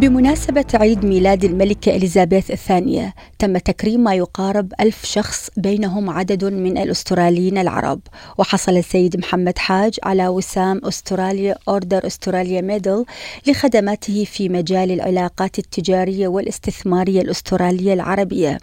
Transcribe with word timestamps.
بمناسبة 0.00 0.64
عيد 0.74 1.04
ميلاد 1.04 1.44
الملكة 1.44 1.96
إليزابيث 1.96 2.50
الثانية 2.50 3.14
تم 3.38 3.58
تكريم 3.58 4.00
ما 4.00 4.14
يقارب 4.14 4.72
ألف 4.80 5.04
شخص 5.04 5.50
بينهم 5.56 6.10
عدد 6.10 6.44
من 6.44 6.78
الأستراليين 6.78 7.58
العرب. 7.58 8.00
وحصل 8.38 8.76
السيد 8.76 9.16
محمد 9.16 9.58
حاج 9.58 9.96
على 10.02 10.28
وسام 10.28 10.80
أستراليا 10.84 11.54
Order 11.68 12.06
Australia 12.06 12.60
Medal 12.60 13.04
لخدماته 13.46 14.24
في 14.24 14.48
مجال 14.48 14.90
العلاقات 14.90 15.58
التجارية 15.58 16.28
والاستثمارية 16.28 17.20
الأسترالية 17.20 17.92
العربية. 17.92 18.58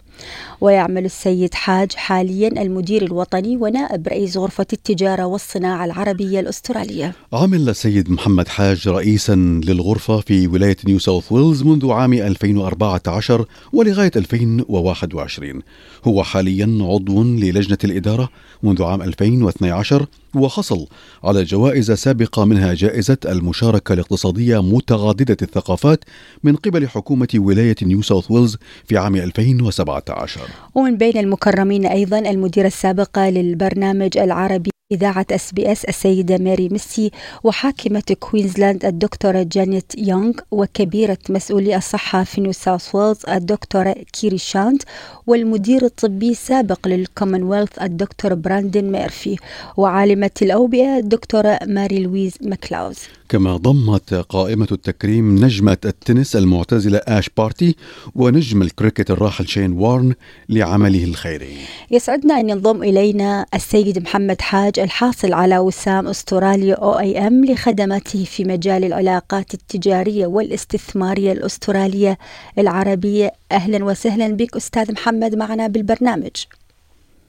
ويعمل 0.60 1.04
السيد 1.04 1.54
حاج 1.54 1.92
حاليا 1.92 2.62
المدير 2.62 3.02
الوطني 3.02 3.56
ونائب 3.56 4.08
رئيس 4.08 4.36
غرفة 4.36 4.66
التجارة 4.72 5.24
والصناعة 5.26 5.84
العربية 5.84 6.40
الأسترالية. 6.40 7.12
عمل 7.32 7.68
السيد 7.68 8.10
محمد 8.10 8.48
حاج 8.48 8.88
رئيسا 8.88 9.34
للغرفة 9.64 10.20
في 10.20 10.46
ولاية 10.46 10.76
نيو 10.86 10.98
ساوث 10.98 11.32
ويلز 11.32 11.62
منذ 11.62 11.90
عام 11.90 12.12
2014 12.12 13.44
ولغاية 13.72 14.10
2021 14.16 15.62
هو 16.04 16.22
حاليا 16.22 16.78
عضو 16.80 17.22
للجنة 17.22 17.78
الإدارة 17.84 18.28
منذ 18.62 18.82
عام 18.82 19.02
2012 19.02 20.06
وحصل 20.38 20.86
على 21.24 21.44
جوائز 21.44 21.92
سابقة 21.92 22.44
منها 22.44 22.74
جائزة 22.74 23.18
المشاركة 23.26 23.92
الاقتصادية 23.92 24.62
متعددة 24.62 25.36
الثقافات 25.42 26.04
من 26.44 26.56
قبل 26.56 26.88
حكومة 26.88 27.28
ولاية 27.34 27.76
نيو 27.82 28.02
ساوث 28.02 28.30
ويلز 28.30 28.56
في 28.84 28.96
عام 28.98 29.16
2017 29.16 30.40
ومن 30.74 30.96
بين 30.96 31.16
المكرمين 31.16 31.86
أيضا 31.86 32.18
المديرة 32.18 32.66
السابقة 32.66 33.30
للبرنامج 33.30 34.18
العربي 34.18 34.70
إذاعة 34.92 35.26
SBS 35.30 35.84
السيدة 35.84 36.38
ماري 36.38 36.68
ميسي 36.68 37.10
وحاكمة 37.44 38.16
كوينزلاند 38.20 38.84
الدكتورة 38.84 39.42
جانيت 39.42 39.92
يونغ 39.98 40.32
وكبيرة 40.50 41.18
مسؤولي 41.30 41.76
الصحة 41.76 42.24
في 42.24 42.40
نيو 42.40 42.52
ساوث 42.52 42.94
ويلز 42.94 43.18
الدكتورة 43.28 43.92
كيري 44.12 44.38
شانت 44.38 44.82
والمدير 45.26 45.84
الطبي 45.84 46.30
السابق 46.30 46.88
للكومنولث 46.88 47.82
الدكتور 47.82 48.34
براندن 48.34 48.92
ميرفي 48.92 49.36
وعالمة 49.76 50.30
الأوبئة 50.42 50.98
الدكتورة 50.98 51.58
ماري 51.66 51.98
لويز 51.98 52.34
ماكلاوز. 52.42 52.98
كما 53.28 53.56
ضمت 53.56 54.14
قائمة 54.14 54.68
التكريم 54.72 55.44
نجمة 55.44 55.78
التنس 55.84 56.36
المعتزلة 56.36 56.98
آش 56.98 57.30
بارتي 57.36 57.76
ونجم 58.14 58.62
الكريكت 58.62 59.10
الراحل 59.10 59.48
شين 59.48 59.72
وارن 59.72 60.14
لعمله 60.48 61.04
الخيري. 61.04 61.56
يسعدنا 61.90 62.40
أن 62.40 62.48
ينضم 62.48 62.82
إلينا 62.82 63.46
السيد 63.54 63.98
محمد 63.98 64.40
حاج 64.40 64.78
الحاصل 64.78 65.32
على 65.32 65.58
وسام 65.58 66.06
أستراليا 66.06 66.74
OAM 66.74 67.44
لخدماته 67.44 68.24
في 68.24 68.44
مجال 68.44 68.84
العلاقات 68.84 69.54
التجارية 69.54 70.26
والاستثمارية 70.26 71.32
الأسترالية 71.32 72.18
العربية. 72.58 73.32
أهلا 73.52 73.84
وسهلا 73.84 74.28
بك 74.28 74.56
أستاذ 74.56 74.92
محمد 74.92 75.34
معنا 75.34 75.66
بالبرنامج. 75.66 76.36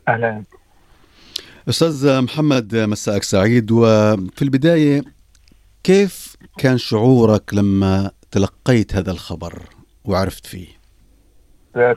أهلا. 0.07 0.43
أستاذ 1.69 2.21
محمد 2.21 2.75
مساءك 2.75 3.23
سعيد. 3.23 3.71
وفي 3.71 4.41
البداية 4.41 5.18
كيف 5.83 6.35
كان 6.57 6.77
شعورك 6.77 7.53
لما 7.53 8.11
تلقيت 8.31 8.95
هذا 8.95 9.11
الخبر 9.11 9.63
وعرفت 10.05 10.45
فيه؟ 10.45 10.67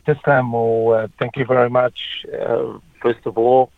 تسلم 0.06 0.54
و 0.54 1.06
thank 1.06 1.36
you 1.36 1.44
very 1.44 1.70
much 1.70 2.26
uh, 2.32 2.78
first 3.02 3.26
of 3.26 3.38
all 3.38 3.68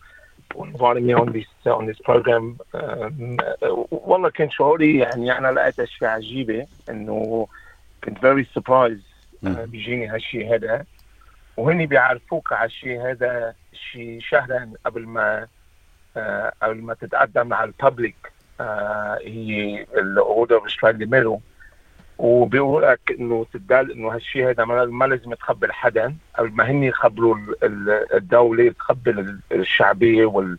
for 0.53 0.67
inviting 0.67 1.05
me 1.07 1.13
on 1.13 1.31
this 1.31 1.49
uh, 1.65 1.79
on 1.79 1.85
this 1.85 1.99
program. 2.05 2.59
Um, 2.73 3.37
uh, 3.61 3.87
والله 3.91 4.29
كان 4.29 4.49
شعوري 4.49 4.97
يعني 4.97 5.37
أنا 5.37 5.51
لقيت 5.51 5.79
اشياء 5.79 6.09
عجيبة 6.09 6.67
إنه 6.89 7.47
كنت 8.03 8.17
very 8.17 8.45
surprised 8.59 9.45
uh, 9.45 9.47
بيجيني 9.47 10.07
هالشيء 10.07 10.55
هذا. 10.55 10.85
وهني 11.57 11.85
بيعرفوك 11.85 12.53
على 12.53 12.65
الشيء 12.65 13.01
هذا 13.11 13.55
شيء 13.91 14.19
شهرا 14.21 14.71
قبل 14.85 15.05
ما 15.05 15.47
uh, 16.15 16.19
قبل 16.63 16.81
ما 16.81 16.93
تتقدم 16.93 17.53
على 17.53 17.71
ال 17.79 17.87
public 17.87 18.34
هي 19.21 19.85
ال 19.97 20.08
Order 20.08 20.65
Australia 20.65 21.05
Medal 21.05 21.35
و 21.35 21.41
وبيقول 22.17 22.83
لك 22.83 22.99
إنه 23.19 23.45
تدل 23.53 23.91
إنه 23.91 24.13
هالشيء 24.13 24.49
هذا 24.49 24.65
ما 24.65 25.05
لازم 25.05 25.33
تخبر 25.33 25.71
حدا. 25.71 26.15
قبل 26.37 26.51
ما 26.51 26.71
هن 26.71 26.83
يخبروا 26.83 27.37
الدولة 28.13 28.71
تخبر 28.71 29.35
الشعبية 29.51 30.25
وال 30.25 30.57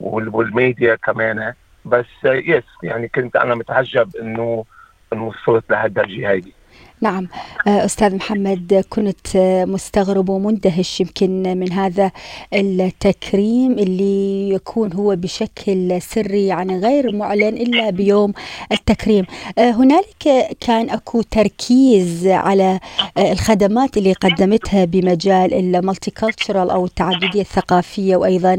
والميديا 0.00 0.94
كمان. 0.94 1.54
بس 1.84 2.06
yes 2.24 2.64
يعني 2.82 3.08
كنت 3.08 3.36
أنا 3.36 3.54
متعجب 3.54 4.16
انه 4.16 4.64
إنه 5.12 5.26
وصلت 5.26 5.70
لهالدرجه 5.70 6.30
هيدي. 6.30 6.54
نعم. 7.02 7.28
أستاذ 7.66 8.14
محمد 8.14 8.84
كنت 8.88 9.36
مستغرب 9.68 10.28
ومندهش 10.28 11.00
يمكن 11.00 11.42
من 11.58 11.72
هذا 11.72 12.10
التكريم 12.54 13.72
اللي 13.72 14.48
يكون 14.48 14.92
هو 14.92 15.16
بشكل 15.16 16.02
سري 16.02 16.46
يعني 16.46 16.78
غير 16.78 17.16
معلن 17.16 17.56
إلا 17.56 17.90
بيوم 17.90 18.32
التكريم. 18.72 19.24
هنالك 19.58 20.56
كان 20.60 20.90
أكو 20.90 21.22
تركيز 21.22 22.26
على 22.26 22.80
الخدمات 23.18 23.96
اللي 23.96 24.12
قدمتها 24.12 24.84
بمجال 24.84 25.54
المالتي 25.54 26.12
أو 26.50 26.84
التعددية 26.84 27.40
الثقافية 27.40 28.16
وأيضا 28.16 28.56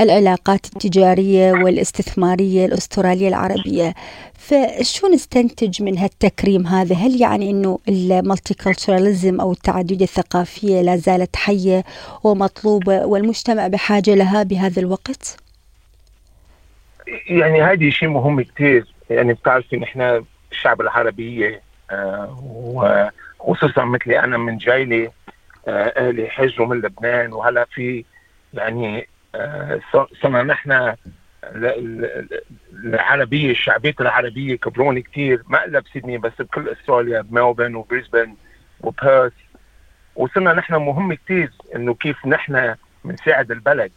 العلاقات 0.00 0.66
التجارية 0.66 1.52
والاستثمارية 1.52 2.66
الأسترالية 2.66 3.28
العربية. 3.28 3.94
فشو 4.38 5.06
نستنتج 5.06 5.82
من 5.82 5.98
هالتكريم 5.98 6.66
هذا؟ 6.66 6.94
هل 6.94 7.20
يعني 7.20 7.50
أنه 7.50 7.78
المالتي 7.88 8.54
كولتشراليزم 8.54 9.40
أو 9.40 9.52
التعددية 9.52 10.04
الثقافية 10.04 10.80
لا 10.82 10.96
زالت 10.96 11.36
حية 11.36 11.84
ومطلوبة 12.24 13.06
والمجتمع 13.06 13.66
بحاجة 13.68 14.14
لها 14.14 14.42
بهذا 14.42 14.80
الوقت؟ 14.80 15.36
يعني 17.26 17.62
هذه 17.62 17.90
شيء 17.90 18.08
مهم 18.08 18.42
كثير 18.42 18.86
يعني 19.10 19.32
بتعرفي 19.32 19.76
نحن 19.76 20.24
الشعب 20.52 20.80
العربية 20.80 21.62
آه 21.90 22.38
وخصوصا 23.38 23.84
مثلي 23.84 24.18
أنا 24.18 24.38
من 24.38 24.56
جايلي 24.58 25.10
آه 25.68 25.92
أهلي 25.96 26.28
حجوا 26.28 26.66
من 26.66 26.76
لبنان 26.76 27.32
وهلا 27.32 27.66
في 27.74 28.04
يعني 28.54 29.08
آه 29.34 29.80
صرنا 30.22 30.42
نحن 30.42 30.94
العربية 32.84 33.50
الشعبية 33.50 33.94
العربية 34.00 34.56
كبرون 34.56 35.02
كثير 35.02 35.42
ما 35.46 35.64
الا 35.64 35.80
بسيدني 35.80 36.18
بس 36.18 36.32
بكل 36.38 36.68
إستراليا 36.68 37.20
بملبورن 37.20 37.74
وبريسبن 37.74 38.34
وبيرث. 38.80 39.32
وصرنا 40.16 40.52
نحن 40.52 40.74
مهم 40.74 41.14
كثير 41.14 41.50
إنه 41.74 41.94
كيف 41.94 42.26
نحن 42.26 42.74
بنساعد 43.04 43.50
البلد. 43.50 43.92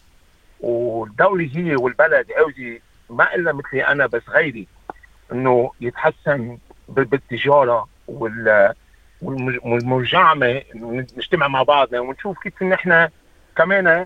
والدولة 0.59 1.49
هي 1.53 1.75
والبلد 1.75 2.31
عاوزة 2.31 2.79
ما 3.09 3.35
إلا 3.35 3.53
مثلي 3.53 3.87
أنا 3.87 4.05
بس 4.05 4.29
غيري 4.29 4.67
إنه 5.31 5.71
يتحسن 5.81 6.57
بالتجارة 6.89 7.87
وال 8.07 8.73
والمجامعه 9.21 10.61
نجتمع 11.17 11.47
مع 11.47 11.63
بعضنا 11.63 11.99
ونشوف 11.99 12.39
كيف 12.39 12.63
نحن 12.63 13.09
كمان 13.57 14.05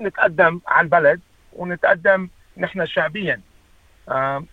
نتقدم 0.00 0.60
على 0.66 0.84
البلد 0.84 1.20
ونتقدم 1.52 2.28
نحن 2.56 2.86
شعبيا. 2.86 3.40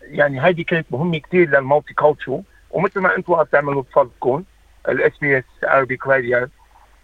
يعني 0.01 0.39
هذه 0.39 0.61
كانت 0.61 0.85
مهمة 0.91 1.17
كثير 1.17 1.49
لل 1.49 1.93
multiculture 1.93 2.41
ومثل 2.71 2.99
ما 2.99 3.17
أنتم 3.17 3.33
عم 3.33 3.43
تعملوا 3.43 3.81
بفضلكم 3.81 4.43
ال 4.89 5.11
SBS 5.21 5.43
Arabic 5.63 6.07
Radio 6.07 6.47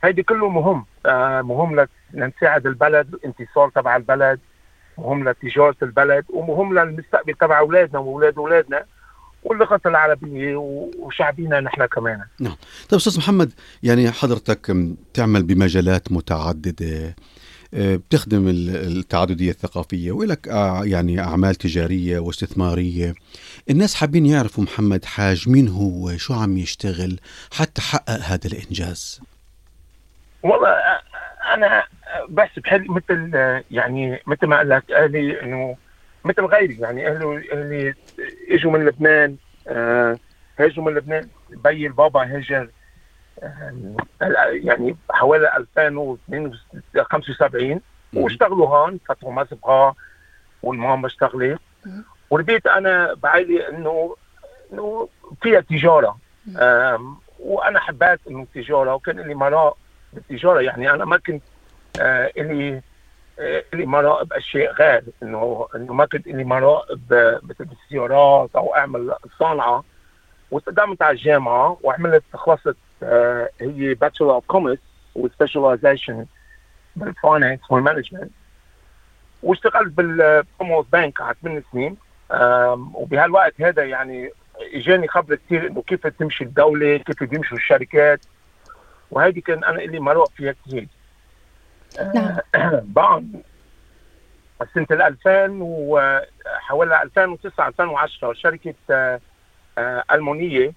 هيدي 0.04 0.24
كله 0.24 0.50
مهم. 0.50 0.86
مهم 1.48 1.88
لنساعد 2.14 2.68
البلد 2.68 3.14
الاقتصاد 3.14 3.70
تبع 3.70 3.96
البلد 3.96 4.40
مهم 4.98 5.30
لتجارة 5.30 5.76
البلد 5.82 6.26
ومهم 6.30 6.80
للمستقبل 6.80 7.34
تبع 7.34 7.60
أولادنا 7.60 8.00
وأولاد 8.00 8.38
أولادنا 8.38 8.86
واللغة 9.44 9.82
العربية 9.86 10.56
وشعبينا 11.00 11.60
نحن 11.60 11.86
كمان. 11.86 12.22
نعم. 12.40 12.56
طيب 12.90 13.00
أستاذ 13.00 13.18
محمد 13.18 13.52
يعني 13.84 14.12
حضرتك 14.12 14.76
تعمل 15.14 15.44
بمجالات 15.44 16.12
متعددة 16.12 17.16
بتخدم 17.74 18.48
التعددية 18.48 19.52
الثقافية 19.52 20.12
ولك 20.12 20.48
يعني 20.84 21.20
أعمال 21.20 21.56
تجارية 21.56 22.20
واستثمارية. 22.20 23.14
الناس 23.70 23.96
حابين 23.96 24.26
يعرفوا 24.26 24.64
محمد 24.64 25.06
حاج 25.06 25.50
مين 25.50 25.68
هو 25.68 26.18
شو 26.18 26.34
عم 26.34 26.58
يشتغل 26.58 27.20
حتى 27.52 27.82
حقق 27.82 28.20
هذا 28.20 28.48
الإنجاز. 28.48 29.22
والله 30.44 30.70
أنا 31.54 31.84
بس 32.30 32.50
بحل 32.58 32.86
مثل 32.90 33.32
يعني 33.72 34.20
مثل 34.28 34.48
ما 34.48 34.58
قال 34.58 34.70
لك 34.70 34.92
أهلي 34.92 35.42
إنه 35.42 35.78
مثل 36.26 36.42
غيري 36.42 36.78
يعني 36.80 37.08
أهلي 37.08 37.44
أهلي 37.54 37.94
إجوا 38.52 38.72
من 38.72 38.86
لبنان 38.86 39.36
آه 39.68 40.18
هاجوا 40.60 40.84
من 40.84 40.94
لبنان 40.94 41.28
بي 41.50 41.88
البابا 41.88 42.24
هاجر. 42.24 42.70
يعني 44.52 44.96
حوالي 45.12 45.58
2075 45.58 47.82
واشتغلوا 48.14 48.68
هون 48.68 49.00
فتحوا 49.08 49.34
مسبقه 49.34 49.96
والماما 50.64 51.08
اشتغلت 51.08 51.60
وربيت 52.30 52.68
أنا 52.68 53.14
بعيلي 53.14 53.70
انه 53.70 54.16
إنه 54.74 55.10
فيها 55.42 55.60
تجارة. 55.60 56.18
وأنا 57.40 57.80
حبيت 57.80 58.20
إنه 58.28 58.42
التجاره 58.42 58.96
وكان 58.96 59.20
لي 59.20 59.36
مراء 59.36 59.78
بالتجارة. 60.14 60.62
يعني 60.62 60.92
أنا 60.92 61.06
ما 61.06 61.18
كنت 61.18 61.44
آه 62.00 62.32
لي 62.38 62.82
آه 63.40 63.64
لي 63.74 63.86
مراء 63.86 64.24
بأشياء 64.24 64.74
غير. 64.74 65.04
انه 65.24 65.68
إنه 65.76 65.94
ما 65.94 66.06
كنت 66.06 66.28
لي 66.28 66.44
مراء 66.44 66.86
مثل 67.44 67.66
بالسيارات 67.66 68.50
أو 68.56 68.76
أعمل 68.76 69.14
صنعه 69.40 69.84
وتقدمت 70.52 71.02
على 71.02 71.12
الجامعة 71.18 71.78
وعملت 71.84 72.24
خلصت 72.34 72.68
آه 72.68 72.76
هي 73.62 73.94
Bachelor 73.94 74.34
of 74.34 74.46
Commerce 74.46 74.80
و 75.16 75.23
specialization 75.23 76.26
بال 76.96 77.10
finance 77.10 77.60
وال 77.70 77.80
management 77.80 78.32
واشتغلت 79.44 79.94
بال 79.94 80.07
Commonwealth 80.07 80.86
Bank 80.86 81.22
على 81.22 81.36
ثمان 81.42 81.64
سنين 81.72 81.98
وبهالوقت 82.94 83.62
هذا 83.62 83.84
يعني 83.84 84.32
إجاني 84.74 85.08
خبر 85.08 85.36
كثير 85.36 85.68
إنه 85.68 85.82
كيف 85.82 86.08
تمشي 86.08 86.44
الدولة 86.44 86.98
كيف 86.98 87.24
بيمشوا 87.24 87.58
الشركات. 87.58 88.20
وهذه 89.12 89.40
كان 89.40 89.64
أنا 89.64 89.80
لي 89.80 90.00
مروق 90.00 90.32
فيها 90.32 90.52
كثير 90.52 90.88
نعم. 92.16 92.38
بعد 92.84 93.42
سنة 94.74 95.08
2000 95.08 95.58
وحوالي 95.62 97.04
2009 97.04 97.68
2010 97.68 98.34
شركة 98.34 98.74
ألمونية 100.12 100.74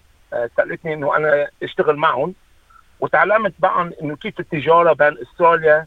سألتني 0.56 0.94
إنه 0.94 1.16
أنا 1.16 1.48
أشتغل 1.62 1.96
معهم 1.96 2.34
وتعلمت 3.00 3.52
بقى 3.58 3.90
إنه 4.02 4.16
كيف 4.16 4.40
التجارة 4.40 4.92
بين 4.92 5.16
أستراليا 5.22 5.86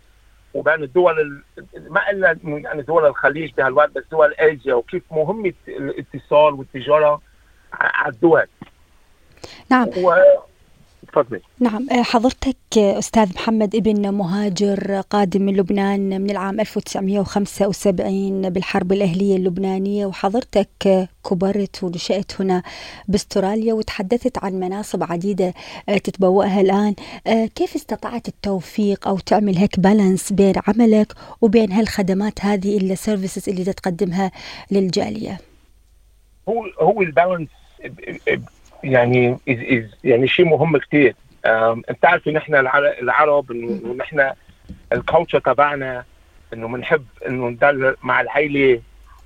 وبين 0.53 0.83
الدول 0.83 1.43
ما 1.89 2.09
إلا 2.09 2.31
انه 2.31 2.57
يعني 2.59 2.81
دول 2.81 3.05
الخليج 3.05 3.51
بهالوقت 3.53 3.89
بس 3.91 4.03
دول 4.11 4.33
آسيا 4.33 4.73
وكيف 4.73 5.03
مهمة 5.11 5.53
الاتصال 5.67 6.53
والتجارة 6.53 7.21
على 7.73 8.13
الدول 8.13 8.45
نعم. 9.71 9.87
تفضلي. 11.13 11.41
نعم 11.59 11.87
حضرتك 11.91 12.55
أستاذ 12.77 13.33
محمد 13.35 13.75
ابن 13.75 14.13
مهاجر 14.13 15.01
قادم 15.09 15.41
من 15.41 15.55
لبنان 15.55 16.21
من 16.21 16.29
العام 16.29 16.59
1975 16.59 18.49
بالحرب 18.49 18.91
الأهلية 18.91 19.35
اللبنانية 19.37 20.05
وحضرتك 20.05 21.09
كبرت 21.29 21.83
ونشأت 21.83 22.41
هنا 22.41 22.63
بأستراليا 23.07 23.73
وتحدثت 23.73 24.43
عن 24.43 24.53
مناصب 24.53 25.03
عديدة 25.03 25.53
تتبوأها 25.87 26.61
الآن. 26.61 26.95
كيف 27.55 27.75
استطعت 27.75 28.27
التوفيق 28.27 29.07
أو 29.07 29.19
تعمل 29.19 29.57
هيك 29.57 29.79
balance 29.79 30.33
بين 30.33 30.53
عملك 30.67 31.13
وبين 31.41 31.71
هالخدمات 31.71 32.45
هذه 32.45 32.77
ال 32.77 32.85
services 32.85 33.49
اللي 33.49 33.73
تقدمها 33.73 34.31
للجالية؟ 34.71 35.37
هو 36.49 36.65
هو 36.81 37.01
ال 37.01 37.07
balance 37.07 37.49
يعني 38.83 39.37
is 39.49 39.59
is 39.59 39.95
يعني 40.03 40.27
شيء 40.27 40.45
مهم 40.45 40.77
كثير 40.77 41.15
انت 41.89 42.05
عارف 42.05 42.27
إن 42.27 42.37
إحنا 42.37 42.59
العرب 43.01 43.51
انه 43.51 43.93
نحن 43.93 44.31
ال 44.93 44.99
culture 44.99 45.39
تبعنا 45.39 46.03
إنه 46.53 46.67
بنحب 46.67 47.05
إنه 47.27 47.49
نضل 47.49 47.95
مع 48.03 48.21
العيلة 48.21 48.81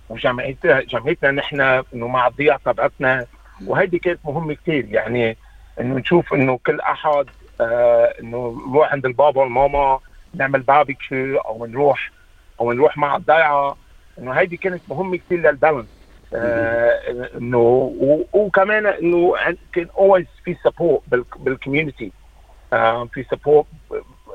وجمعيتنا 0.09 0.81
جمعيتنا 0.81 1.31
نحن 1.31 1.61
إنه 1.61 2.07
مع 2.07 2.27
الضيعه 2.27 2.59
تبعتنا. 2.65 3.25
وهيدي 3.65 3.99
كانت 3.99 4.19
مهمة 4.25 4.53
كثير 4.53 4.85
يعني 4.89 5.37
إنه 5.79 5.95
نشوف 5.95 6.33
إنه 6.33 6.59
كل 6.67 6.79
أحد 6.79 7.25
آه 7.61 8.13
إنه 8.21 8.61
نروح 8.69 8.91
عند 8.91 9.05
البابا 9.05 9.41
والماما 9.41 9.99
نعمل 10.35 10.59
باربيكيو 10.61 11.37
أو 11.37 11.65
نروح 11.65 12.11
أو 12.59 12.71
نروح 12.71 12.97
مع 12.97 13.15
الضيعه 13.15 13.77
إنه 14.19 14.31
هيدي 14.31 14.57
كانت 14.57 14.81
مهمة 14.89 15.17
كثير 15.17 15.39
لل 15.39 15.50
balance 15.50 15.85
إنه 16.33 17.93
وكمان 18.33 18.85
إنه 18.85 19.35
كان 19.73 19.87
always 19.97 20.25
في 20.45 20.55
support 20.63 21.01
بال 21.37 21.51
community 21.51 22.11
آه 22.73 23.05
في 23.05 23.23
support 23.31 23.65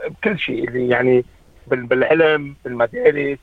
بكل 0.06 0.38
شيء 0.38 0.68
اللي 0.68 0.88
يعني 0.88 1.24
بالعلم 1.66 2.56
بالمدارس. 2.64 3.38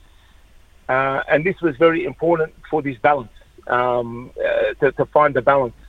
uh, 0.90 1.22
and 1.28 1.46
this 1.46 1.62
was 1.62 1.78
very 1.78 2.04
important 2.04 2.51
for 2.69 2.81
this 2.81 2.98
balance. 2.98 3.36
Um, 3.68 4.31
to, 4.80 4.92
to 5.00 5.06
find 5.06 5.31
the 5.36 5.42
balance 5.42 5.80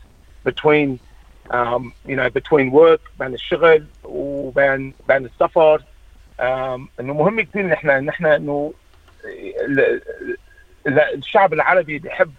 between 0.44 1.00
um, 1.50 1.82
you 2.10 2.16
know 2.16 2.28
between 2.30 2.70
work 2.70 3.00
بين 3.18 3.34
الشغل 3.34 3.86
وبين 4.04 4.94
بين 5.08 5.24
السفر. 5.24 5.82
إنه 6.40 7.14
مهم 7.14 7.40
كثير 7.40 7.66
نحن 7.66 7.88
نحن 8.04 8.26
إنه 8.26 8.72
الشعب 10.86 11.52
العربي 11.52 11.98
بيحب 11.98 12.32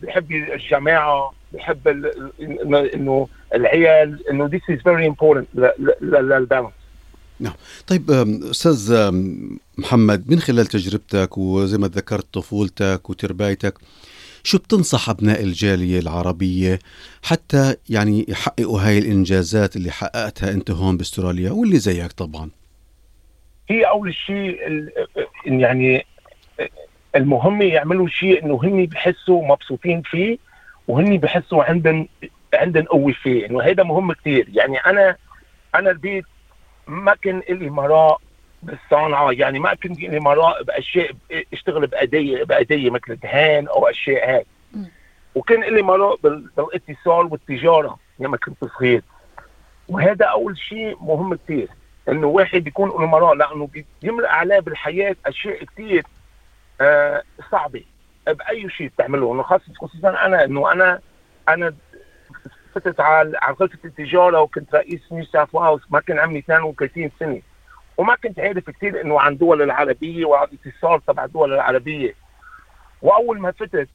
بيحب 0.00 0.32
الجماعة 0.32 1.32
بيحب 1.52 1.88
إنه 2.94 3.28
العيال 3.54 4.28
إنه 4.30 4.48
this 4.48 4.74
is 4.74 4.78
very 4.78 5.12
important 5.12 5.58
للبالانس 6.00 6.72
نعم. 7.40 7.52
طيب 7.86 8.10
أستاذ 8.50 9.10
محمد 9.78 10.30
من 10.30 10.40
خلال 10.40 10.66
تجربتك 10.66 11.38
وزي 11.38 11.78
ما 11.78 11.88
ذكرت 11.88 12.34
طفولتك 12.34 13.10
وتربايتك 13.10 13.74
شو 14.42 14.58
بتنصح 14.58 15.10
أبناء 15.10 15.42
الجالية 15.42 15.98
العربية 15.98 16.78
حتى 17.22 17.76
يعني 17.90 18.26
يحققوا 18.28 18.80
هاي 18.80 18.98
الإنجازات 18.98 19.76
اللي 19.76 19.90
حققتها 19.90 20.50
أنت 20.50 20.70
هون 20.70 20.96
بأستراليا 20.96 21.50
واللي 21.50 21.78
زيك 21.78 22.12
طبعا؟ 22.12 22.50
هي 23.70 23.84
أول 23.84 24.14
شيء 24.14 24.58
يعني 25.46 26.06
المهم 27.16 27.62
يعملوا 27.62 28.08
شيء 28.08 28.44
إنه 28.44 28.60
هن 28.64 28.86
بحسوا 28.86 29.46
مبسوطين 29.46 30.02
فيه 30.02 30.38
وهن 30.88 31.16
بحسوا 31.18 31.64
عندهم 31.64 32.08
عندهم 32.54 32.84
قوة 32.84 33.12
فيه. 33.12 33.46
إنه 33.46 33.62
هذا 33.62 33.82
مهم 33.82 34.12
كثير 34.12 34.48
يعني 34.52 34.76
أنا 34.78 35.16
أنا 35.74 35.90
البيت 35.90 36.24
ما 36.86 37.14
كان 37.14 37.42
لي 37.48 37.70
مراء 37.70 38.20
بالصنعه 38.62 39.30
يعني 39.32 39.58
ما 39.58 39.74
كان 39.74 39.92
لي 39.92 40.20
مراء 40.20 40.62
باشياء 40.62 41.10
أشتغل 41.52 41.86
باديه 41.86 42.44
بأدية 42.44 42.90
مثل 42.90 43.16
دهان 43.16 43.66
أو 43.68 43.86
أشياء 43.86 44.30
هيك. 44.30 44.46
وكان 45.34 45.60
لي 45.60 45.82
مراء 45.82 46.16
بالاتصال 46.56 47.26
والتجارة 47.26 47.98
لما 48.18 48.36
كنت 48.36 48.64
صغير. 48.64 49.02
وهذا 49.88 50.24
أول 50.26 50.58
شيء 50.58 50.96
مهم 51.00 51.34
كثير 51.34 51.68
إنه 52.08 52.26
واحد 52.26 52.66
يكون 52.66 52.88
له 52.88 53.06
مراء 53.06 53.34
لأنه 53.34 53.68
بيملأ 54.02 54.32
عليه 54.32 54.60
بالحياة 54.60 55.16
أشياء 55.26 55.64
كثير 55.64 56.04
صعبة. 57.50 57.84
بأي 58.26 58.70
شيء 58.70 58.88
بتعمله 58.88 59.42
خاصة 59.42 59.72
خصوصا 59.80 60.08
أنا 60.08 60.44
إنه 60.44 60.72
أنا 60.72 61.00
أنا 61.48 61.74
فتت 62.74 63.00
على 63.00 63.38
على 63.42 63.56
غرفه 63.60 63.78
التجارة 63.84 64.40
وكنت 64.40 64.74
رئيس 64.74 65.00
نيو 65.12 65.24
ساوث 65.24 65.54
ويلز 65.54 65.82
ما 65.90 66.00
كان 66.00 66.18
عمري 66.18 66.38
32 66.38 67.10
سنة. 67.20 67.40
وما 67.96 68.14
كنت 68.14 68.40
عارف 68.40 68.70
كثير 68.70 69.00
إنه 69.00 69.20
عن 69.20 69.32
الدول 69.32 69.62
العربية 69.62 70.24
وعن 70.24 70.48
الاتصال 70.48 71.04
تبع 71.06 71.24
الدول 71.24 71.52
العربية. 71.54 72.14
وأول 73.02 73.40
ما 73.40 73.50
فتت 73.50 73.88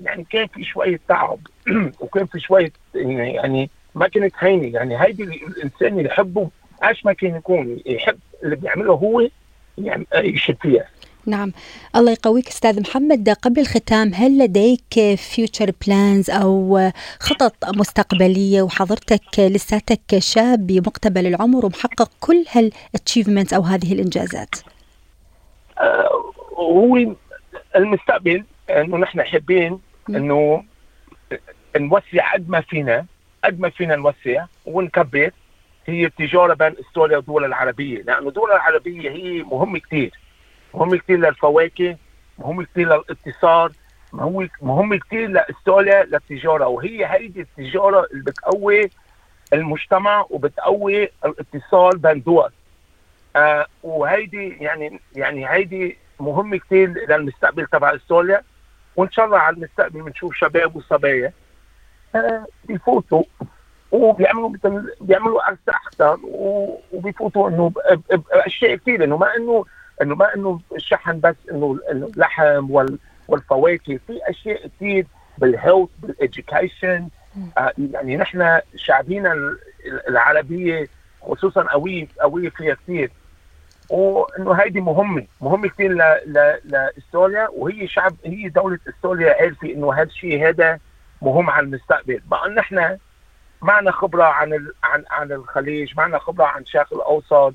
يعني 0.00 0.24
كان 0.30 0.46
في 0.46 0.64
شوية 0.64 1.00
تعب. 1.08 1.38
وكان 2.00 2.26
في 2.26 2.40
شوية 2.40 2.72
يعني 2.94 3.70
ما 3.94 4.08
كانت 4.08 4.34
هينة. 4.38 4.66
يعني 4.66 5.02
هيدي 5.02 5.22
الإنسان 5.22 5.98
اللي 5.98 6.08
يحبه 6.08 6.50
إيش 6.84 7.04
ما 7.04 7.12
كان 7.12 7.36
يكون 7.36 7.80
يحب 7.86 8.18
اللي 8.42 8.56
بيعمله 8.56 8.92
هو 8.92 9.28
يعني 9.78 10.06
يشد 10.14 10.56
فيها. 10.56 10.88
نعم. 11.26 11.52
الله 11.96 12.12
يقويك 12.12 12.48
أستاذ 12.48 12.80
محمد. 12.80 13.28
قبل 13.42 13.60
الختام 13.60 14.14
هل 14.14 14.38
لديك 14.38 15.14
future 15.16 15.72
plans 15.86 16.30
أو 16.30 16.90
خطط 17.20 17.76
مستقبلية 17.76 18.62
وحضرتك 18.62 19.38
لساتك 19.38 20.18
شاب 20.18 20.66
بمقتبل 20.66 21.26
العمر 21.26 21.66
ومحقق 21.66 22.10
كل 22.20 22.44
هال 22.52 22.67
achievement 22.67 23.52
أو 23.52 23.62
هذه 23.62 23.92
الإنجازات؟ 23.92 24.54
آه 25.78 26.32
هو 26.54 27.14
المستقبل 27.76 28.44
إنه 28.70 28.96
نحن 28.96 29.22
حابين 29.22 29.80
إنه 30.08 30.64
نوسع 31.76 32.32
قد 32.34 32.48
ما 32.48 32.60
فينا 32.60 33.06
قد 33.44 33.60
ما 33.60 33.70
فينا 33.70 33.96
نوسع 33.96 34.44
ونكبر. 34.66 35.30
هي 35.86 36.06
التجارة 36.06 36.54
بين 36.54 36.74
إستراليا 36.80 37.16
والدول 37.16 37.44
العربية 37.44 38.02
لأنه 38.02 38.28
الدول 38.28 38.52
العربية 38.52 39.10
هي 39.10 39.42
مهمة 39.42 39.78
كثير 39.78 40.12
مهم 40.74 40.96
كثير 40.96 41.18
للفواكه 41.18 41.96
مهم 42.38 42.62
كثير 42.62 42.86
للاتصال 42.88 43.72
مهم 44.12 44.48
مهم 44.62 44.94
كثير 44.98 45.28
لاستراليا 45.28 46.04
للتجارة. 46.04 46.66
وهي 46.66 47.06
هيدي 47.06 47.40
التجارة 47.40 48.06
اللي 48.12 48.22
بتقوي 48.24 48.90
المجتمع 49.52 50.26
وبتقوي 50.30 51.08
الاتصال 51.24 51.98
بين 51.98 52.22
دول 52.22 52.50
آه 53.36 53.66
وهيدي 53.82 54.48
يعني 54.48 55.00
يعني 55.16 55.50
هيدي 55.50 55.96
مهم 56.20 56.56
كثير 56.56 56.88
للمستقبل 57.08 57.66
تبع 57.66 57.94
استراليا 57.94 58.42
وإن 58.96 59.10
شاء 59.10 59.24
الله 59.24 59.38
على 59.38 59.56
المستقبل 59.56 60.02
بنشوف 60.02 60.34
شباب 60.34 60.76
وصبايا. 60.76 61.32
آه 62.14 62.46
بيفوتوا. 62.64 63.22
وبيعملوا 63.92 64.48
مثل 64.48 64.94
بيعملوا 65.00 65.40
أكثر 65.52 66.18
وبيفوتوا 66.92 67.48
إنه 67.48 67.72
بأشياء 68.30 68.76
كثير 68.76 69.04
إنه 69.04 69.16
ما 69.16 69.36
إنه 69.36 69.64
إنه 70.02 70.14
ما 70.14 70.34
إنه 70.34 70.60
الشحن 70.76 71.20
بس 71.20 71.34
إنه 71.50 71.78
اللحم 71.90 72.70
وال 72.70 72.98
والفواكه 73.28 73.98
في 74.06 74.20
أشياء 74.30 74.66
كثير 74.68 75.06
بال 75.38 75.50
health 75.50 75.88
بال 76.02 76.21
education 76.21 77.08
آه 77.58 77.72
يعني 77.92 78.16
نحن 78.16 78.60
شعبينا 78.76 79.56
العربية 80.08 80.88
خصوصا 81.22 81.62
قوية 81.62 82.08
قوية 82.20 82.48
فيها 82.48 82.74
كثير 82.74 83.10
وإنه 83.88 84.52
هيدي 84.52 84.80
مهمة 84.80 85.26
مهمة 85.40 85.68
كثير 85.68 85.92
لاستراليا 86.64 87.48
وهي 87.52 87.88
شعب 87.88 88.14
هي 88.24 88.48
دولة 88.48 88.78
استراليا 88.88 89.34
عارفه 89.40 89.68
إنه 89.70 89.94
هذا 89.94 90.02
الشيء 90.02 90.48
هذا 90.48 90.78
مهم 91.22 91.50
على 91.50 91.66
المستقبل. 91.66 92.20
بقى 92.26 92.48
نحن 92.50 92.98
معنا 93.62 93.90
خبرة 93.90 94.24
عن. 94.24 94.68
عن 94.82 95.04
عن 95.10 95.32
الخليج 95.32 95.92
معنا 95.96 96.18
خبرة 96.18 96.44
عن 96.44 96.62
الشرق 96.62 96.94
الأوسط. 96.94 97.54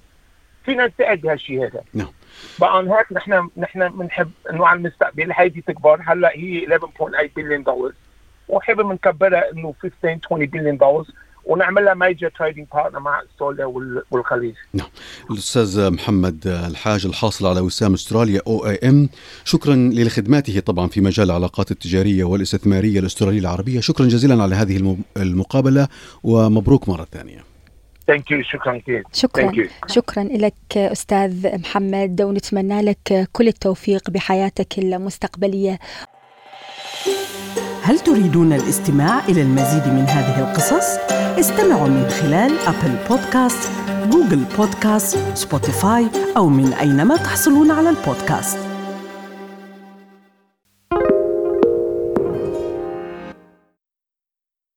فينا 0.66 0.88
نساعد 0.88 1.22
بهالشيء 1.22 1.64
هذا. 1.64 1.82
نعم. 1.94 2.12
بقى 2.60 2.84
هيك 2.84 3.14
نحن 3.14 3.50
نحن 3.58 3.90
بنحب 3.90 4.32
إنه 4.50 4.68
على 4.68 4.78
المستقبل 4.78 5.32
هيدي 5.32 5.62
تكبر. 5.62 6.02
هلا 6.08 6.32
هي 6.36 6.66
11.8 6.66 7.30
بليون 7.36 7.64
دولار 7.64 7.94
وحابب 8.50 8.92
نكبرها 8.92 9.52
إنه 9.52 9.74
15 9.82 10.20
20 10.26 10.46
بليون 10.46 10.78
دولار 10.78 11.06
ونعملها 11.46 11.94
major 11.94 12.30
trading 12.30 12.68
partner 12.74 13.00
مع 13.00 13.22
استراليا 13.22 13.66
والخليج. 14.12 14.56
نعم. 14.74 14.88
الأستاذ 15.32 15.92
محمد 15.92 16.48
الحاج 16.48 17.06
الحاصل 17.06 17.48
على 17.48 17.60
وسام 17.60 17.94
أستراليا 17.94 18.42
OAM 18.48 19.10
شكرا 19.44 19.76
لخدماته 19.76 20.60
طبعا 20.60 20.88
في 20.88 21.02
مجال 21.02 21.26
العلاقات 21.26 21.72
التجارية 21.72 22.24
والاستثمارية 22.24 23.00
الأسترالية 23.00 23.40
العربية، 23.40 23.80
شكرا 23.80 24.06
جزيلا 24.06 24.44
على 24.44 24.56
هذه 24.56 24.98
المقابلة 25.18 25.88
ومبروك 26.24 26.90
مرة 26.90 27.08
ثانية. 27.12 27.55
thank 28.08 28.32
you 28.32 28.44
شكرا 28.44 28.78
كثير. 28.78 29.04
شكرا. 29.14 29.52
شكرا 29.88 30.24
لك 30.24 30.78
أستاذ 30.78 31.60
محمد 31.60 32.22
ونتمنى 32.22 32.82
لك 32.82 33.28
كل 33.32 33.48
التوفيق 33.48 34.10
بحياتك 34.10 34.80
المستقبلية. 34.80 35.80
هل 37.84 38.00
تريدون 38.00 38.54
الاستماع 38.54 39.26
إلى 39.30 39.42
المزيد 39.42 39.88
من 39.88 40.06
هذه 40.08 40.50
القصص؟ 40.50 40.98
استمعوا 41.40 41.88
من 41.88 42.08
خلال 42.10 42.52
Apple 42.68 42.96
Podcast، 43.10 43.72
Google 44.10 44.44
Podcast، 44.58 45.18
Spotify 45.34 46.08
أو 46.38 46.50
من 46.50 46.74
أينما 46.74 47.16
تحصلون 47.18 47.72
على 47.72 47.90
البودكاست. 47.90 48.75